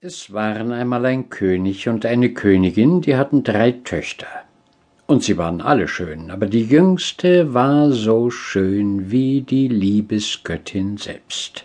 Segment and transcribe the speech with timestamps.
[0.00, 4.28] Es waren einmal ein König und eine Königin, die hatten drei Töchter.
[5.08, 11.64] Und sie waren alle schön, aber die jüngste war so schön wie die Liebesgöttin selbst.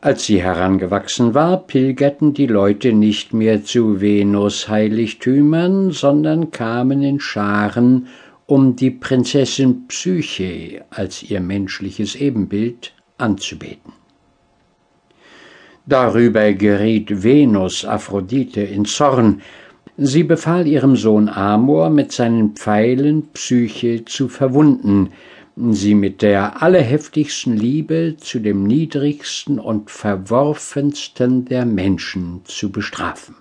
[0.00, 7.20] Als sie herangewachsen war, pilgerten die Leute nicht mehr zu Venus Heiligtümern, sondern kamen in
[7.20, 8.06] Scharen,
[8.46, 13.92] um die Prinzessin Psyche als ihr menschliches Ebenbild anzubeten.
[15.88, 19.40] Darüber geriet Venus Aphrodite in Zorn.
[19.96, 25.10] Sie befahl ihrem Sohn Amor, mit seinen Pfeilen Psyche zu verwunden,
[25.54, 33.36] sie mit der allerheftigsten Liebe zu dem niedrigsten und verworfensten der Menschen zu bestrafen.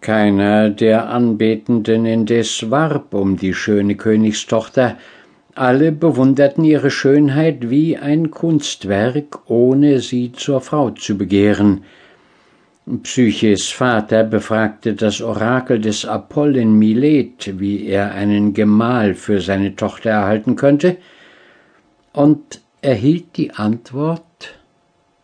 [0.00, 4.96] Keiner der Anbetenden indes warb um die schöne Königstochter,
[5.54, 11.84] alle bewunderten ihre Schönheit wie ein Kunstwerk, ohne sie zur Frau zu begehren.
[13.02, 19.76] Psyches Vater befragte das Orakel des Apoll in Milet, wie er einen Gemahl für seine
[19.76, 20.96] Tochter erhalten könnte,
[22.12, 24.22] und erhielt die Antwort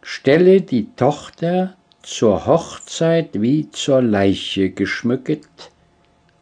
[0.03, 5.47] Stelle die Tochter zur Hochzeit wie zur Leiche geschmücket,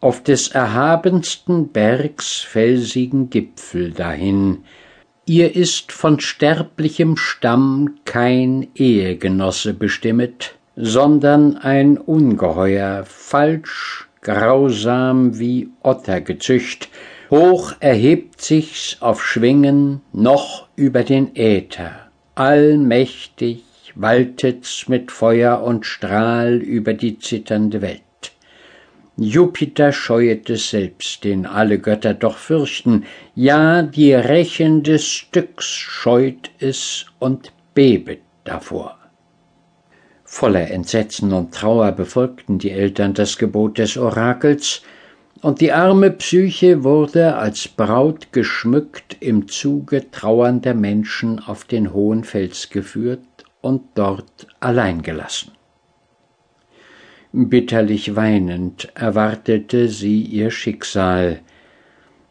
[0.07, 4.59] auf des erhabensten Bergs felsigen Gipfel dahin,
[5.25, 16.89] ihr ist von sterblichem Stamm kein Ehegenosse bestimmet, sondern ein Ungeheuer, falsch, grausam wie Ottergezücht,
[17.29, 23.65] hoch erhebt sich's auf Schwingen noch über den Äther, allmächtig
[23.97, 28.03] waltet's mit Feuer und Strahl über die zitternde Welt.
[29.19, 36.51] Jupiter scheuet es selbst, den alle Götter doch fürchten, ja, die Rechen des Stücks scheut
[36.59, 38.99] es und bebet davor.
[40.23, 44.83] Voller Entsetzen und Trauer befolgten die Eltern das Gebot des Orakels,
[45.41, 52.25] und die arme Psyche wurde als Braut geschmückt im Zuge trauernder Menschen auf den hohen
[52.25, 53.21] Fels geführt
[53.63, 55.56] und dort allein gelassen.
[57.39, 61.41] Bitterlich weinend erwartete sie ihr Schicksal.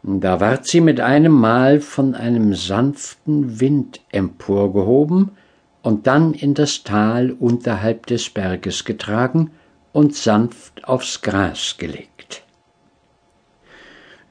[0.02, 5.38] Da ward sie mit einem Mal von einem sanften Wind emporgehoben
[5.84, 9.52] und dann in das Tal unterhalb des Berges getragen
[9.94, 12.42] und sanft aufs Gras gelegt.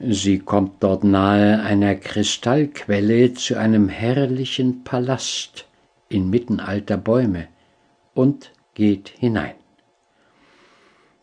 [0.01, 5.67] Sie kommt dort nahe einer Kristallquelle zu einem herrlichen Palast
[6.09, 7.47] inmitten alter Bäume
[8.13, 9.55] und geht hinein.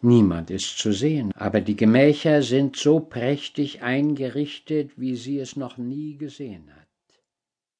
[0.04, 5.78] Niemand ist zu sehen, aber die Gemächer sind so prächtig eingerichtet, wie sie es noch
[5.78, 6.81] nie gesehen hat.